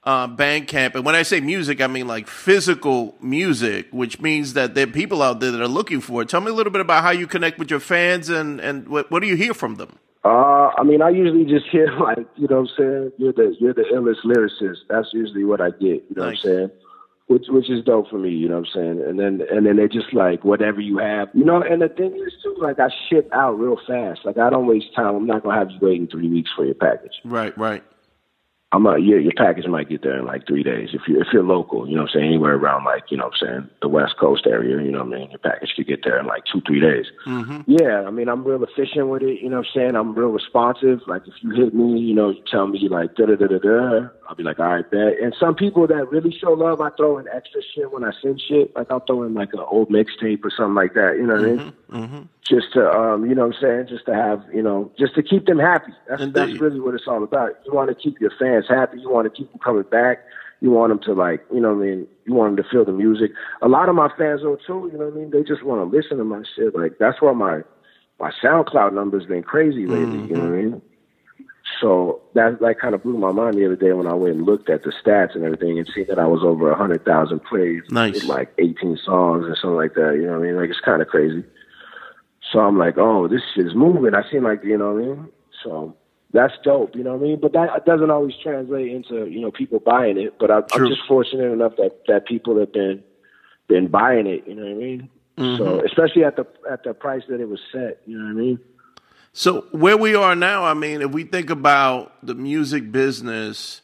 [0.03, 0.95] uh Bandcamp.
[0.95, 4.91] And when I say music, I mean like physical music, which means that there are
[4.91, 6.29] people out there that are looking for it.
[6.29, 9.09] Tell me a little bit about how you connect with your fans and and what,
[9.09, 9.97] what do you hear from them?
[10.23, 13.11] Uh, I mean, I usually just hear like, you know what I'm saying?
[13.17, 14.79] You're the you're the illest lyricist.
[14.89, 15.81] That's usually what I get.
[15.81, 16.43] You know Nice.
[16.43, 16.71] what I'm saying?
[17.27, 18.29] Which which is dope for me.
[18.29, 19.03] You know what I'm saying?
[19.07, 21.29] And then and then they just like whatever you have.
[21.33, 21.61] You know.
[21.61, 24.21] And the thing is too, like I ship out real fast.
[24.25, 25.15] Like I don't waste time.
[25.15, 27.13] I'm not gonna have you waiting three weeks for your package.
[27.23, 27.83] Right, right.
[28.71, 31.29] I'm a, your your package might get there in like three days if you're, if
[31.33, 33.69] you're local, you know what I'm saying, anywhere around like, you know what I'm saying,
[33.81, 36.27] the West Coast area, you know what I mean, your package could get there in
[36.27, 37.07] like two, three days.
[37.25, 37.61] Mm-hmm.
[37.65, 39.95] Yeah, I mean I'm real efficient with it, you know what I'm saying?
[39.95, 40.99] I'm real responsive.
[41.07, 43.57] Like if you hit me, you know, you tell me like da da da da
[43.57, 45.19] da, I'll be like, All right, bet.
[45.19, 48.39] And some people that really show love, I throw in extra shit when I send
[48.39, 48.75] shit.
[48.75, 51.43] Like I'll throw in like an old mixtape or something like that, you know what
[51.43, 51.73] I mean?
[51.91, 52.21] Mm-hmm.
[52.47, 55.23] just to um, you know what I'm saying, just to have, you know, just to
[55.23, 55.93] keep them happy.
[56.07, 56.35] That's Indeed.
[56.35, 57.57] that's really what it's all about.
[57.65, 60.19] You want to keep your fans happy, you want to keep them coming back,
[60.61, 62.85] you want them to like, you know what I mean, you want them to feel
[62.85, 63.31] the music.
[63.63, 65.81] A lot of my fans though too, you know what I mean, they just want
[65.81, 66.75] to listen to my shit.
[66.75, 67.61] Like that's why my
[68.19, 70.81] my SoundCloud number's been crazy lately, you know what I mean?
[71.79, 74.45] So that that kind of blew my mind the other day when I went and
[74.45, 77.41] looked at the stats and everything and seen that I was over a hundred thousand
[77.43, 78.25] plays, Nice.
[78.25, 80.15] like eighteen songs and something like that.
[80.15, 80.55] You know what I mean?
[80.57, 81.43] Like it's kind of crazy.
[82.51, 84.15] So I'm like, oh, this shit is moving.
[84.15, 85.27] I seem like, you know what I mean?
[85.63, 85.95] So
[86.31, 87.39] that's dope, you know what I mean?
[87.39, 90.37] But that doesn't always translate into, you know, people buying it.
[90.39, 93.03] But I, I'm just fortunate enough that, that people have been
[93.67, 95.09] been buying it, you know what I mean?
[95.37, 95.57] Mm-hmm.
[95.57, 98.33] So especially at the at the price that it was set, you know what I
[98.33, 98.59] mean?
[99.33, 103.81] So where we are now, I mean, if we think about the music business,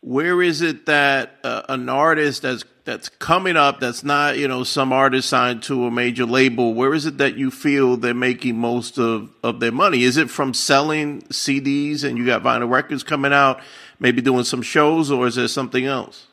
[0.00, 4.62] where is it that uh, an artist that's that's coming up, that's not you know
[4.62, 8.58] some artist signed to a major label, where is it that you feel they're making
[8.58, 10.04] most of of their money?
[10.04, 13.60] Is it from selling CDs and you got vinyl records coming out,
[13.98, 16.26] maybe doing some shows, or is there something else?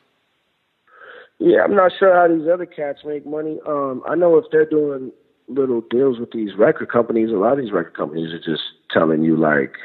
[1.39, 3.59] Yeah, I'm not sure how these other cats make money.
[3.65, 5.11] Um, I know if they're doing
[5.47, 9.23] little deals with these record companies, a lot of these record companies are just telling
[9.23, 9.75] you like,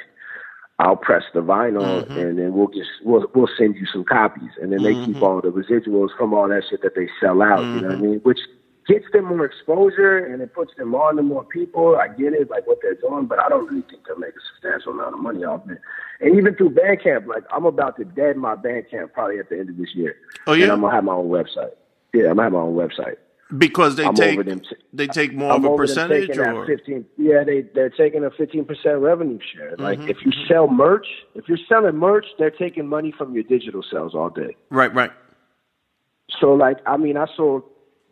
[0.78, 2.18] "I'll press the vinyl, mm-hmm.
[2.18, 5.22] and then we'll just we'll we'll send you some copies," and then they keep mm-hmm.
[5.22, 7.60] all the residuals from all that shit that they sell out.
[7.60, 8.02] You know what I mm-hmm.
[8.02, 8.20] mean?
[8.20, 8.40] Which
[8.86, 11.96] gets them more exposure and it puts them on to more people.
[11.96, 14.40] I get it, like what they're doing, but I don't really think they'll make a
[14.54, 15.80] substantial amount of money off it.
[16.20, 19.70] And even through Bandcamp, like I'm about to dead my Bandcamp probably at the end
[19.70, 20.16] of this year.
[20.46, 20.64] Oh, yeah?
[20.64, 21.72] and I'm gonna have my own website.
[22.14, 23.16] Yeah, I'm gonna have my own website.
[23.56, 24.60] Because they I'm take them
[24.92, 27.04] they take more I'm of a percentage, or 15.
[27.16, 29.76] Yeah, they they're taking a 15 percent revenue share.
[29.78, 30.08] Like Mm-hmm.
[30.10, 31.06] if you sell merch,
[31.36, 34.56] if you're selling merch, they're taking money from your digital sales all day.
[34.70, 35.12] right, right,
[36.40, 37.62] So like, I mean, I sold,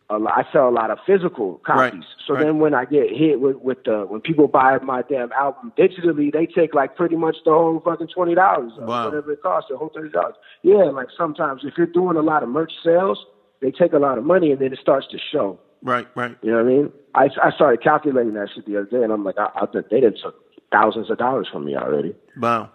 [0.09, 2.05] a lot, I sell a lot of physical Right, copies.
[2.29, 2.45] So right.
[2.45, 6.33] then when I get hit with with the when people buy my damn album digitally,
[6.33, 9.07] they take like pretty much the whole fucking twenty dollars, Wow.
[9.07, 10.37] whatever it costs, the whole thirty dollars.
[10.63, 13.19] Yeah, like sometimes if you're doing a lot of merch sales,
[13.61, 15.59] they take a lot of money and then it starts to show.
[15.83, 16.37] right, right.
[16.43, 16.93] You know what I mean?
[17.15, 19.89] I I started calculating that shit the other day, and I'm like, I, I think
[19.89, 20.35] they did took
[20.73, 22.15] thousands of dollars from me already.
[22.39, 22.71] Wow.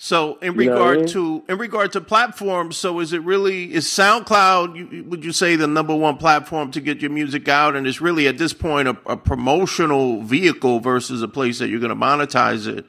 [0.00, 1.06] So in You know I regard mean?
[1.08, 4.76] to in regard to platforms, so is it really is SoundCloud?
[4.76, 8.00] You, would you say the number one platform to get your music out, and it's
[8.00, 11.96] really at this point a, a promotional vehicle versus a place that you're going to
[11.96, 12.86] monetize it?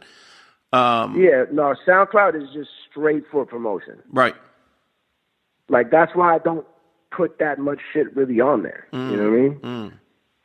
[0.71, 3.97] Um, Yeah, no, SoundCloud is just straight for promotion.
[4.11, 4.35] Right.
[5.67, 6.65] Like that's why I don't
[7.11, 8.87] put that much shit really on there.
[8.93, 9.59] You know what I mean?
[9.61, 9.91] Mm.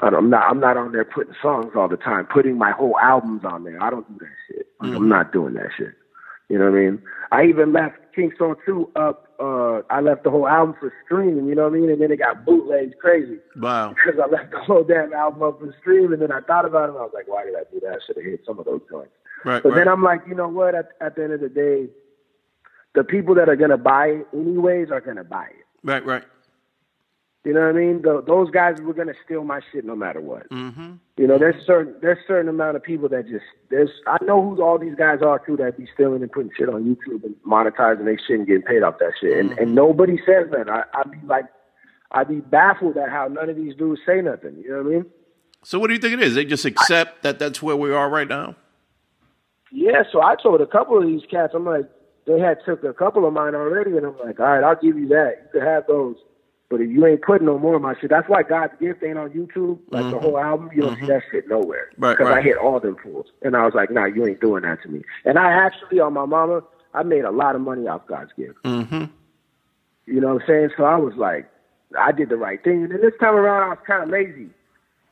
[0.00, 0.50] I don't- I'm not.
[0.50, 2.26] I'm not on there putting songs all the time.
[2.26, 3.80] Putting my whole albums on there.
[3.82, 4.66] I don't do that shit.
[4.80, 4.96] Like, Mm.
[4.96, 5.94] I'm not doing that shit.
[6.48, 7.02] You know what I mean?
[7.32, 9.28] I even left King's Throne 2 up.
[9.40, 11.46] Uh, I left the whole album for streaming.
[11.46, 11.90] You know what I mean?
[11.90, 13.94] And then it got bootlegged crazy Wow.
[13.94, 16.12] because I left the whole damn album up for stream.
[16.12, 16.88] And then I thought about it.
[16.90, 17.94] and I was like, why did I do that?
[17.94, 19.12] I should have hit some of those joints.
[19.44, 19.62] Right.
[19.62, 19.76] But right.
[19.76, 20.74] then I'm like, you know what?
[20.74, 21.88] At, at the end of the day,
[22.94, 25.66] the people that are gonna buy it anyways are gonna buy it.
[25.82, 26.04] right.
[26.04, 26.24] Right.
[27.44, 28.02] You know what I mean?
[28.02, 30.48] The, those guys were gonna steal my shit no matter what.
[30.48, 30.94] Mm-hmm.
[31.18, 34.62] You know, there's certain there's certain amount of people that just there's I know who
[34.62, 38.04] all these guys are too that be stealing and putting shit on YouTube and monetizing
[38.04, 39.38] their shit and getting paid off that shit.
[39.38, 40.70] And and nobody says that.
[40.70, 41.44] I I'd be like
[42.12, 44.56] I'd be baffled at how none of these dudes say nothing.
[44.62, 45.06] You know what I mean?
[45.64, 46.34] So what do you think it is?
[46.34, 48.56] They just accept that that's where we are right now.
[49.72, 51.90] Yeah, so I told a couple of these cats, I'm like,
[52.26, 54.96] they had took a couple of mine already, and I'm like, all right, I'll give
[54.96, 55.50] you that.
[55.52, 56.16] You can have those.
[56.70, 59.18] But if you ain't putting no more of my shit, that's why God's Gift ain't
[59.18, 60.70] on YouTube, like the whole album.
[60.74, 61.90] You don't see that shit nowhere.
[61.92, 62.04] Mm-hmm.
[62.04, 62.44] Right, Because I right.
[62.44, 63.26] hit all them fools.
[63.42, 65.02] And I was like, nah, you ain't doing that to me.
[65.24, 66.62] And I actually, on my mama,
[66.94, 68.62] I made a lot of money off God's Gift.
[68.64, 69.04] Mm-hmm.
[70.06, 70.70] You know what I'm saying?
[70.76, 71.48] So I was like,
[71.98, 72.84] I did the right thing.
[72.84, 74.48] And then this time around, I was kind of lazy.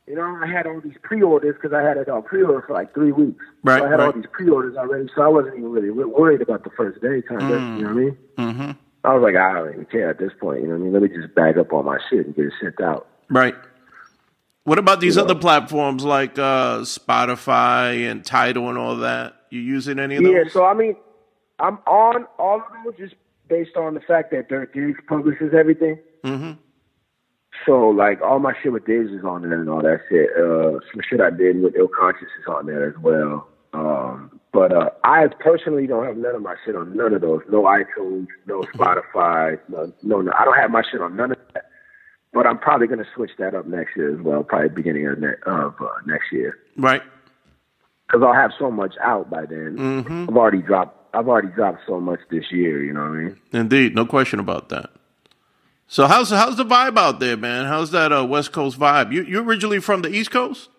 [0.07, 2.93] You know, I had all these pre-orders because I had it on pre-order for like
[2.93, 3.45] three weeks.
[3.63, 6.65] Right, so I had all these pre-orders already, so I wasn't even really worried about
[6.65, 7.51] the first day, kind of.
[7.51, 8.19] You know what I mean?
[8.37, 8.71] Mm-hmm.
[9.05, 10.61] I was like, I don't even care at this point.
[10.63, 10.93] You know what I mean?
[10.93, 13.09] Let me just bag up all my shit and get it sent out.
[13.29, 13.55] Right.
[14.65, 15.23] What about these Yeah.
[15.23, 19.35] other platforms like uh, Spotify and Tidal and all that?
[19.51, 20.33] You using any of those?
[20.33, 20.95] Yeah, so I mean,
[21.59, 23.15] I'm on all of those just
[23.49, 25.99] based on the fact that Dirty Diggs publishes everything.
[26.25, 26.53] mm-hmm.
[27.67, 30.31] So like all my shit with Diggs is on there and all that shit.
[30.37, 33.47] Uh, some shit I did with Ill Conscious is on there as well.
[33.73, 37.41] Um, but uh, I personally don't have none of my shit on none of those.
[37.51, 40.33] No iTunes, no Spotify, no, no, no.
[40.39, 41.67] I don't have my shit on none of that.
[42.35, 44.43] But I'm probably gonna switch that up next year as well.
[44.43, 47.03] Probably beginning of, ne- of uh, next year Right.
[48.07, 49.77] because I'll have so much out by then.
[49.79, 50.27] Mm-hmm.
[50.31, 50.99] I've already dropped.
[51.15, 52.83] I've already dropped so much this year.
[52.83, 53.41] You know what I mean?
[53.53, 54.91] Indeed, no question about that.
[55.87, 57.67] So how's how's the vibe out there, man?
[57.67, 59.13] How's that uh, West Coast vibe?
[59.13, 60.71] You you originally from the East Coast?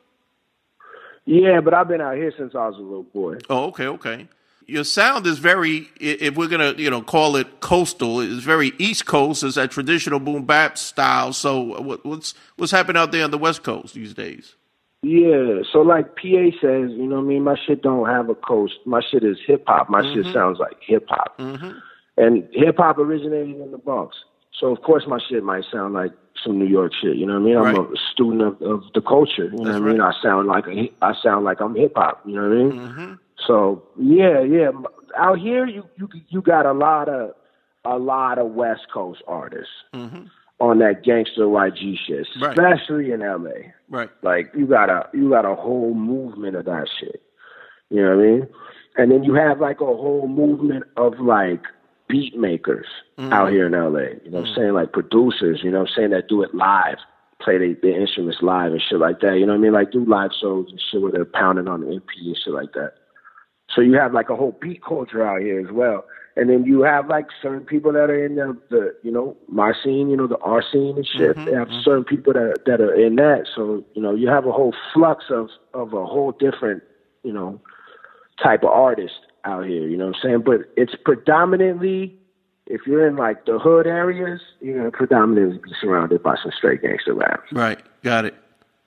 [1.25, 3.37] Yeah, but I've been out here since I was a little boy.
[3.49, 4.27] Oh, okay, okay.
[4.65, 9.05] Your sound is very, if we're gonna, you know, call it coastal, it's very East
[9.05, 9.43] Coast.
[9.43, 11.33] It's that traditional boom bap style.
[11.33, 14.55] So, what, what's what's happening out there on the West Coast these days?
[15.01, 17.43] Yeah, so like PA says, you know what I mean?
[17.43, 18.75] My shit don't have a coast.
[18.85, 19.89] My shit is hip hop.
[19.89, 21.37] My shit sounds like hip hop.
[21.37, 21.71] Mm-hmm.
[22.15, 24.15] And hip hop originated in the Bronx.
[24.59, 26.11] So of course my shit might sound like
[26.43, 27.15] some New York shit.
[27.17, 27.57] You know what I mean?
[27.57, 27.75] I'm Right.
[27.77, 29.45] a student of, of the culture.
[29.45, 30.01] You know That's what I mean?
[30.01, 32.21] I sound like a, I sound like I'm hip hop.
[32.25, 32.71] You know what I mean?
[32.89, 33.13] Mm-hmm.
[33.47, 34.71] So yeah, yeah.
[35.17, 37.31] Out here, you you you got a lot of
[37.85, 40.23] a lot of West Coast artists Mm-hmm.
[40.59, 42.51] on that gangster YG shit, Right.
[42.57, 43.71] especially in LA.
[43.89, 44.09] Right.
[44.21, 47.21] Like you got a you got a whole movement of that shit.
[47.89, 48.47] You know what I mean?
[48.97, 51.61] And then you have like a whole movement of like
[52.13, 52.85] beat makers
[53.17, 53.33] mm-hmm.
[53.33, 53.79] out here in LA.
[53.79, 54.55] You know what I'm mm-hmm.
[54.55, 54.73] saying?
[54.73, 56.97] Like producers, you know what I'm saying, that do it live,
[57.41, 59.39] play their their instruments live and shit like that.
[59.39, 59.73] You know what I mean?
[59.73, 62.73] Like do live shows and shit where they're pounding on the MP and shit like
[62.73, 62.93] that.
[63.75, 66.05] So you have like a whole beat culture out here as well.
[66.35, 69.73] And then you have like certain people that are in the, the you know, my
[69.83, 71.35] scene, you know, the R scene and shit.
[71.35, 73.47] Mm-hmm, they have certain people that that are in that.
[73.55, 76.83] So, you know, you have a whole flux of of a whole different,
[77.23, 77.59] you know,
[78.43, 79.15] type of artist
[79.45, 80.41] out here, you know what I'm saying?
[80.41, 82.17] But it's predominantly
[82.67, 86.81] if you're in like the hood areas, you're gonna predominantly be surrounded by some straight
[86.81, 87.43] gangster rap.
[87.51, 87.79] Right.
[88.03, 88.35] Got it.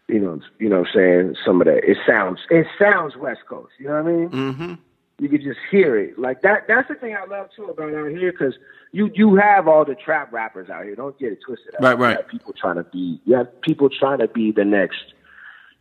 [0.08, 1.36] You know, you know what I'm saying?
[1.44, 4.28] Some of that it sounds it sounds West Coast, you know what I mean?
[4.30, 4.74] Mm-hmm.
[5.18, 6.18] you could just hear it.
[6.18, 6.66] Like that.
[6.68, 8.54] That's the thing I love too about out here because
[8.92, 10.94] you you have all the trap rappers out here.
[10.94, 11.74] Don't get it twisted.
[11.80, 12.10] Right, right.
[12.12, 13.20] You have people trying to be.
[13.24, 15.12] You have people trying to be the next.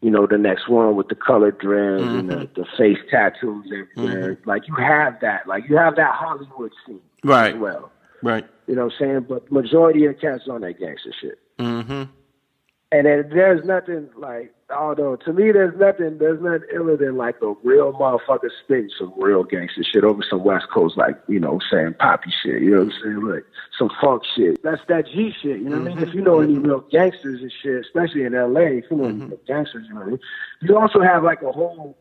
[0.01, 3.65] You know, the next one with the colored dreads and the, the face tattoos
[3.97, 4.37] everywhere.
[4.45, 5.47] Like you have that.
[5.47, 7.55] Like you have that Hollywood scene Right.
[7.55, 7.91] as well.
[8.21, 8.45] Right.
[8.67, 9.25] You know what I'm saying?
[9.29, 11.39] But majority of cats on that gangster shit.
[11.57, 12.03] Mm-hmm.
[12.95, 17.53] And there's nothing like, although to me, there's nothing, there's nothing iller than like a
[17.61, 21.95] real motherfucker spitting some real gangster shit over some West Coast, like, you know, saying
[21.99, 23.21] poppy shit, you know what I'm saying?
[23.21, 23.45] Like
[23.77, 24.63] some funk shit.
[24.63, 26.07] That's that G shit, you know what I mean?
[26.07, 29.25] If you know any real gangsters and shit, especially in LA, if you know any
[29.25, 30.19] real gangsters, you know what I mean?
[30.61, 31.97] You also have like a whole,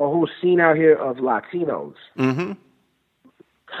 [0.00, 2.52] a whole scene out here of Latinos Mm-hmm.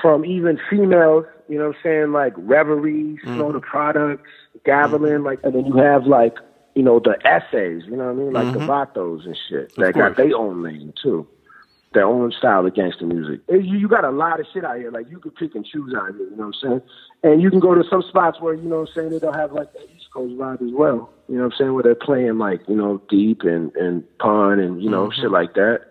[0.00, 3.52] From even females, you know what I'm saying, like Reverie, Snow mm-hmm.
[3.52, 4.30] the Products,
[4.64, 5.26] Gavilan, mm-hmm.
[5.26, 6.36] like, and then you have like,
[6.74, 8.58] you know, the essays, you know what I mean, like mm-hmm.
[8.58, 9.72] the Vatos and shit.
[9.76, 11.26] They got their own lane too,
[11.92, 13.40] their own style of gangster music.
[13.48, 15.94] You, you got a lot of shit out here, like you can pick and choose
[15.94, 16.82] out here, you know what I'm saying?
[17.22, 19.34] And you can go to some spots where, you know what I'm saying, they don't
[19.34, 21.94] have like the East Coast vibe as well, you know what I'm saying, where they're
[21.94, 25.82] playing like, you know, deep and, and pun and, you know, shit like that.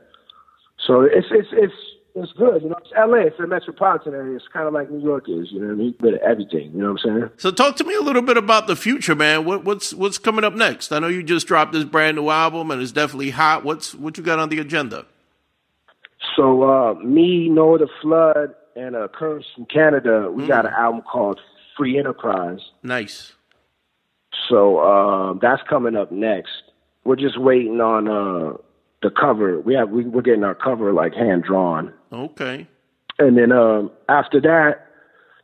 [0.86, 1.74] So it's it's it's
[2.15, 2.62] it's good.
[2.62, 3.28] You know, it's LA.
[3.28, 4.36] It's a metropolitan area.
[4.36, 5.52] It's kind of like New York is.
[5.52, 5.95] You know what I mean?
[5.99, 6.71] Bit of everything.
[6.71, 7.30] You know what I'm saying?
[7.38, 9.45] So talk to me a little bit about the future, man.
[9.45, 10.91] What, what's what's coming up next?
[10.91, 13.63] I know you just dropped this brand new album and it's definitely hot.
[13.63, 15.06] What's what you got on the agenda?
[16.36, 21.02] So uh, me, Noah the Flood, and uh, Curtis from Canada, we got an album
[21.02, 21.39] called
[21.78, 22.60] Free Enterprise.
[22.82, 23.34] Nice.
[24.49, 26.63] So uh, that's coming up next.
[27.06, 28.58] We're just waiting on uh,
[29.02, 29.60] the cover.
[29.60, 31.93] We have we, we're getting our cover like hand drawn.
[32.13, 32.67] Okay.
[33.19, 34.88] And then um, after that,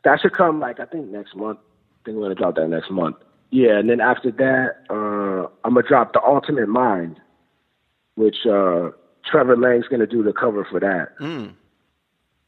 [0.04, 1.58] that should come like I think next month.
[1.58, 3.16] I think we're gonna drop that next month.
[3.50, 7.20] Yeah, and then after that, uh, I'm gonna drop the Ultimate Mind,
[8.14, 8.90] which uh,
[9.24, 11.18] Trevor Lang's gonna do the cover for that.
[11.20, 11.54] Mm.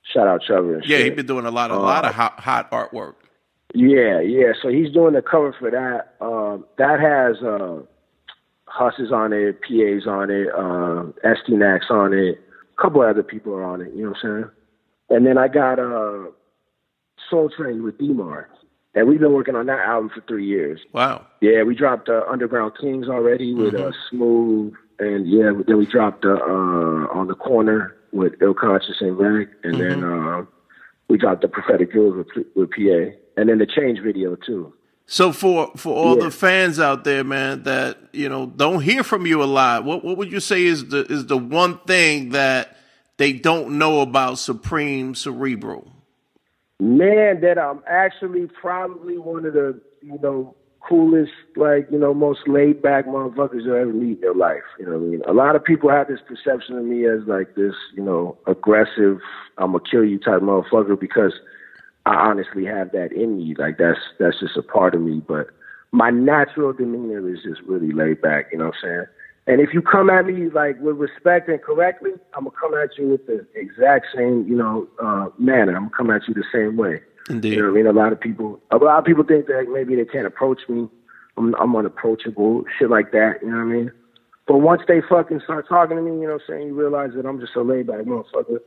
[0.04, 0.80] Shout out Trevor.
[0.85, 1.06] yeah, shit.
[1.06, 3.14] he's been doing a lot, of, a lot of hot, hot artwork.
[3.74, 4.52] Yeah, yeah.
[4.61, 6.14] So he's doing the cover for that.
[6.24, 7.82] Um, that has uh,
[8.66, 12.40] Husses on it, PAs on it, uh, ST on it,
[12.76, 13.92] a couple other people are on it.
[13.94, 14.50] You know what I'm saying?
[15.11, 16.30] And then I got uh,
[17.28, 18.48] Soul Train with D-Mar.
[18.94, 20.80] And we've been working on that album for three years.
[20.92, 21.26] Wow.
[21.40, 26.26] Yeah, we dropped uh, Underground Kings already with uh, Smooth, and yeah, then we dropped
[26.26, 30.44] uh, uh, on the corner with Ill Conscious and Rag, and then uh,
[31.08, 34.74] we dropped the Prophetic Jewels with, with PA, and then the Change video too.
[35.12, 36.25] So for for all Yeah.
[36.25, 40.03] the fans out there, man, that you know don't hear from you a lot, what
[40.03, 42.79] what would you say is the is the one thing that
[43.18, 45.87] they don't know about Supreme Cerebral?
[46.81, 52.48] Man, that I'm actually probably one of the you know coolest, like you know, most
[52.48, 54.64] laid back motherfuckers you'll ever meet in your life.
[54.79, 55.22] You know what I mean?
[55.29, 59.18] A lot of people have this perception of me as like this, you know, aggressive,
[59.59, 61.35] I'm gonna kill you type motherfucker because
[62.07, 63.55] I honestly have that in me.
[63.57, 65.23] Like that's that's just a part of me.
[65.27, 65.49] But
[65.93, 68.47] my natural demeanor is just really laid back.
[68.53, 69.05] You know what I'm saying?
[69.47, 72.97] And if you come at me like with respect and correctly, I'm gonna come at
[72.97, 75.75] you with the exact same, you know, uh, manner.
[75.77, 77.01] I'm gonna come at you the same way.
[77.29, 77.55] Indeed.
[77.55, 77.87] You know what I mean?
[77.87, 80.88] A lot of people, a lot of people think that maybe they can't approach me.
[81.37, 83.38] I'm, I'm unapproachable, shit like that.
[83.43, 83.93] You know what I mean?
[84.47, 86.67] But once they fucking start talking to me, you know what I'm saying?
[86.69, 88.59] You realize that I'm just a laid back motherfucker.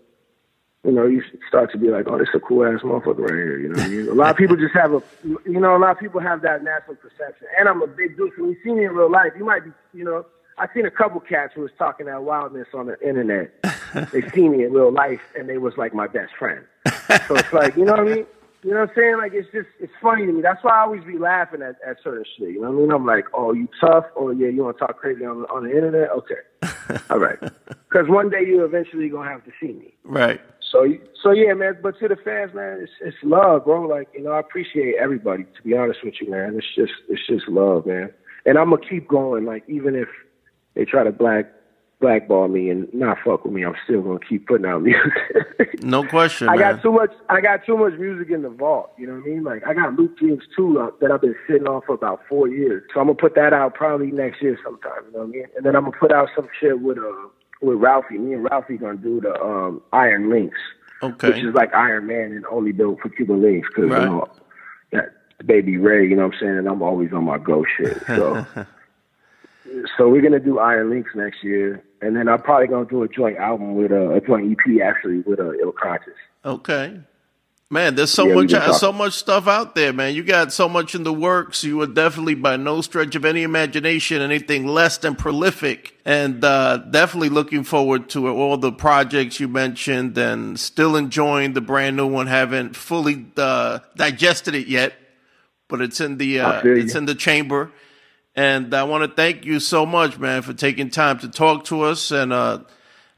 [0.86, 3.34] You know, you start to be like, oh, this is a cool ass motherfucker right
[3.34, 3.60] here.
[3.60, 4.08] You know what I mean?
[4.08, 6.64] A lot of people just have a, you know, a lot of people have that
[6.64, 7.48] natural perception.
[7.58, 8.32] And I'm a big dude.
[8.38, 10.26] So when you see me in real life, you might be, you know,
[10.58, 13.52] I've seen a couple cats who was talking that wildness on the internet.
[14.12, 16.64] they see me in real life and they was like my best friend.
[17.28, 18.26] So it's like, you know what I mean?
[18.66, 19.18] You know what I'm saying?
[19.18, 20.42] Like it's just it's funny to me.
[20.42, 22.50] That's why I always be laughing at, at certain shit.
[22.50, 22.92] You know what I mean?
[22.92, 24.06] I'm like, oh, you tough?
[24.16, 26.10] Oh yeah, you want to talk crazy on on the internet?
[26.10, 27.38] Okay, all right.
[27.68, 29.94] Because one day you eventually gonna have to see me.
[30.04, 30.42] Right.
[30.72, 30.86] So
[31.22, 31.78] so yeah, man.
[31.82, 33.84] But to the fans, man, it's it's love, bro.
[33.84, 35.44] Like you know, I appreciate everybody.
[35.44, 38.12] To be honest with you, man, it's just it's just love, man.
[38.46, 39.46] And I'm gonna keep going.
[39.46, 40.08] Like even if
[40.76, 41.52] they try to black
[42.02, 45.84] blackball me and not fuck with me, I'm still gonna keep putting out music.
[45.84, 46.76] No question, I man.
[46.76, 47.12] got too much.
[47.30, 48.92] I got too much music in the vault.
[48.98, 49.44] You know what I mean?
[49.44, 52.48] Like I got Luke Dreams too uh, that I've been sitting on for about four
[52.48, 52.84] years.
[52.94, 55.06] So I'm gonna put that out probably next year sometime.
[55.08, 55.46] You know what I mean?
[55.56, 57.30] And then I'm gonna put out some shit with uh
[57.66, 58.18] with Ralphie.
[58.18, 60.58] Me and Ralphie gonna do the um Iron Links,
[61.04, 61.30] okay.
[61.30, 64.04] which is like Iron Man and only built for Cuban links because Right.
[64.04, 64.30] you know
[64.92, 65.14] that
[65.46, 66.08] baby Ray.
[66.08, 66.58] You know what I'm saying?
[66.60, 68.02] And I'm always on my go shit.
[68.08, 68.46] So.
[69.98, 73.08] So we're gonna do Iron Links next year, and then I'm probably gonna do a
[73.10, 76.14] joint album with uh, a joint EP actually with uh, Ill Conscious.
[76.46, 77.00] Okay.
[77.72, 80.14] Man, there's so Yeah, much so much stuff out there, man.
[80.14, 81.64] You got so much in the works.
[81.64, 85.96] You are definitely by no stretch of any imagination anything less than prolific.
[86.06, 91.62] And uh, definitely looking forward to all the projects you mentioned and still enjoying the
[91.62, 92.28] brand new one.
[92.28, 94.94] Haven't fully uh, digested it yet,
[95.68, 97.72] but it's in the uh, it's in the chamber.
[98.36, 101.82] And I want to thank you so much, man, for taking time to talk to
[101.82, 102.12] us.
[102.12, 102.60] And uh,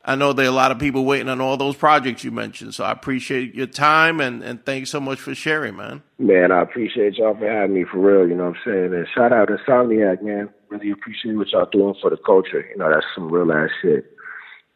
[0.08, 2.74] I know there are a lot of people waiting on all those projects you mentioned.
[2.74, 6.02] So I appreciate your time and, and thanks so much for sharing, man.
[6.18, 8.94] Man, I appreciate y'all for having me for real, you know what I'm saying?
[8.94, 10.50] And shout out to Insomniac, man.
[10.70, 12.66] Really appreciate what y'all doing for the culture.
[12.70, 14.10] You know, that's some real ass shit.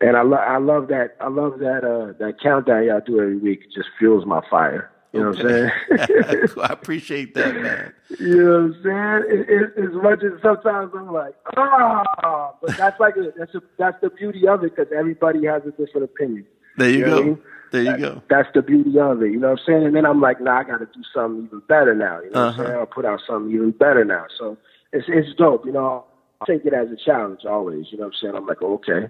[0.01, 3.37] And I, lo- I love that I love that uh that countdown y'all do every
[3.37, 3.61] week.
[3.61, 4.91] It just fuels my fire.
[5.13, 6.47] You know what I'm saying?
[6.61, 7.93] I appreciate that, man.
[8.19, 9.39] you know what I'm saying?
[9.39, 13.61] It, it, as much as sometimes I'm like, ah, but that's like a, that's a,
[13.77, 16.45] that's the beauty of it because everybody has a different opinion.
[16.77, 17.23] There you You what I go.
[17.25, 17.37] mean?
[17.73, 18.21] There you That- go.
[18.29, 19.31] That's the beauty of it.
[19.31, 19.85] You know what I'm saying?
[19.85, 22.21] And then I'm like, nah, I got to do something even better now.
[22.21, 22.61] You know what Uh-huh.
[22.61, 22.79] I'm saying?
[22.79, 24.25] I'll put out something even better now.
[24.39, 24.57] So
[24.93, 25.65] it's it's dope.
[25.65, 26.05] You know,
[26.41, 27.87] I take it as a challenge always.
[27.91, 28.35] You know what I'm saying?
[28.35, 29.09] I'm like, okay,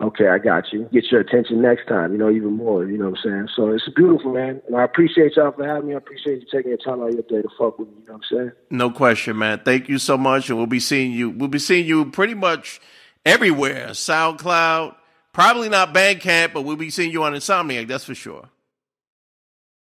[0.00, 0.88] okay, I got you.
[0.92, 2.12] Get your attention next time.
[2.12, 2.84] You know, even more.
[2.84, 3.48] You know what I'm saying?
[3.54, 4.60] So it's beautiful, man.
[4.66, 5.94] And I appreciate y'all for having me.
[5.94, 7.94] I appreciate you taking your time out your day to fuck with me.
[8.00, 8.52] You know what I'm saying?
[8.70, 9.60] No question, man.
[9.64, 10.48] Thank you so much.
[10.48, 11.30] And we'll be seeing you.
[11.30, 12.80] We'll be seeing you pretty much
[13.24, 13.88] everywhere.
[13.88, 14.94] SoundCloud,
[15.32, 17.88] probably not Bandcamp, but we'll be seeing you on Insomniac.
[17.88, 18.48] That's for sure.